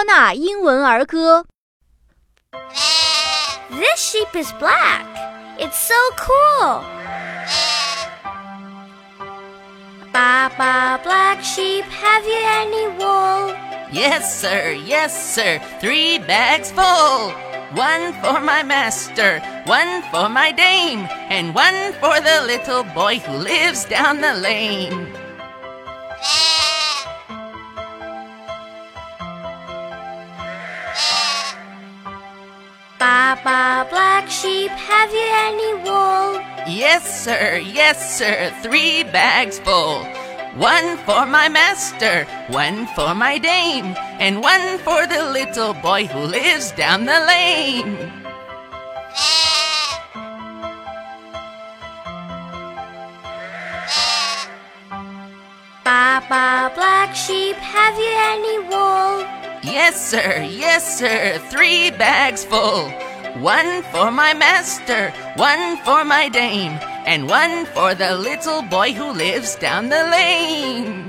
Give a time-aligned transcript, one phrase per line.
[0.00, 1.46] 托纳英文儿歌。
[3.70, 5.04] This sheep is black.
[5.58, 6.82] It's so cool.
[10.12, 13.54] Ba ba black sheep, have you any wool?
[13.92, 17.32] Yes, sir, yes, sir, three bags full.
[17.74, 23.36] One for my master, one for my dame, and one for the little boy who
[23.36, 25.08] lives down the lane.
[33.01, 36.37] Ba ba black sheep, have you any wool?
[36.69, 40.05] Yes, sir, yes, sir, three bags full.
[40.53, 46.19] One for my master, one for my dame, and one for the little boy who
[46.29, 47.97] lives down the lane.
[55.83, 58.90] Ba ba black sheep, have you any wool?
[59.63, 62.89] Yes, sir, yes, sir, three bags full.
[63.39, 69.11] One for my master, one for my dame, and one for the little boy who
[69.11, 71.00] lives down the lane.